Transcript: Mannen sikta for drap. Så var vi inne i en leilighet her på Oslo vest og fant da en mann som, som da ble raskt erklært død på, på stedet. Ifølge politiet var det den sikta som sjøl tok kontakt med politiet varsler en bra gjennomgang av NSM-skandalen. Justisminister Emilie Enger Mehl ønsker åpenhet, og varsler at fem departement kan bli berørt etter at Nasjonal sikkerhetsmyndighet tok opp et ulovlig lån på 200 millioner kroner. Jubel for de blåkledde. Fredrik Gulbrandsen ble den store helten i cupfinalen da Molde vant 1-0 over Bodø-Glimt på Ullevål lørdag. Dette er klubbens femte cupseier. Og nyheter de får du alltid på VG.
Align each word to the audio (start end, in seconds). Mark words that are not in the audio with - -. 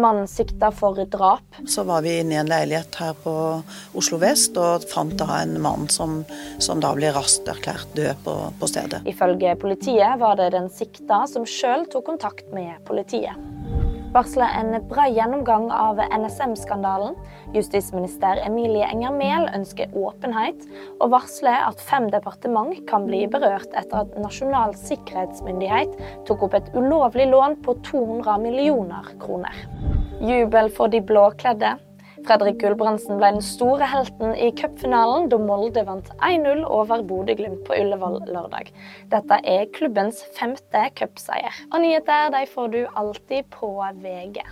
Mannen 0.00 0.28
sikta 0.30 0.70
for 0.74 0.98
drap. 1.10 1.60
Så 1.68 1.84
var 1.88 2.02
vi 2.06 2.18
inne 2.20 2.36
i 2.36 2.40
en 2.40 2.50
leilighet 2.50 2.98
her 3.00 3.16
på 3.24 3.34
Oslo 3.98 4.20
vest 4.22 4.58
og 4.60 4.86
fant 4.90 5.16
da 5.20 5.42
en 5.42 5.56
mann 5.62 5.88
som, 5.92 6.22
som 6.58 6.82
da 6.82 6.92
ble 6.96 7.12
raskt 7.16 7.48
erklært 7.50 7.92
død 7.98 8.24
på, 8.24 8.36
på 8.60 8.70
stedet. 8.70 9.04
Ifølge 9.10 9.56
politiet 9.60 10.20
var 10.20 10.40
det 10.40 10.52
den 10.56 10.70
sikta 10.72 11.24
som 11.30 11.48
sjøl 11.48 11.86
tok 11.92 12.08
kontakt 12.10 12.52
med 12.56 12.78
politiet 12.88 13.36
varsler 14.14 14.50
en 14.58 14.74
bra 14.90 15.06
gjennomgang 15.08 15.68
av 15.70 16.00
NSM-skandalen. 16.10 17.14
Justisminister 17.54 18.40
Emilie 18.46 18.86
Enger 18.86 19.14
Mehl 19.14 19.46
ønsker 19.54 19.92
åpenhet, 19.96 20.64
og 20.98 21.12
varsler 21.14 21.66
at 21.68 21.82
fem 21.90 22.08
departement 22.12 22.74
kan 22.90 23.06
bli 23.10 23.26
berørt 23.30 23.70
etter 23.78 24.04
at 24.04 24.16
Nasjonal 24.18 24.74
sikkerhetsmyndighet 24.78 25.94
tok 26.28 26.48
opp 26.48 26.58
et 26.58 26.72
ulovlig 26.74 27.30
lån 27.30 27.60
på 27.66 27.76
200 27.90 28.38
millioner 28.42 29.14
kroner. 29.22 29.54
Jubel 30.20 30.72
for 30.74 30.92
de 30.92 31.00
blåkledde. 31.00 31.76
Fredrik 32.26 32.58
Gulbrandsen 32.60 33.18
ble 33.20 33.32
den 33.36 33.44
store 33.44 33.88
helten 33.90 34.34
i 34.36 34.50
cupfinalen 34.60 35.28
da 35.32 35.38
Molde 35.40 35.84
vant 35.88 36.10
1-0 36.18 36.64
over 36.68 37.04
Bodø-Glimt 37.08 37.64
på 37.66 37.76
Ullevål 37.78 38.20
lørdag. 38.30 38.72
Dette 39.12 39.40
er 39.54 39.68
klubbens 39.76 40.22
femte 40.38 40.86
cupseier. 41.00 41.62
Og 41.72 41.80
nyheter 41.84 42.32
de 42.36 42.44
får 42.54 42.74
du 42.74 42.82
alltid 42.94 43.48
på 43.56 43.72
VG. 44.04 44.44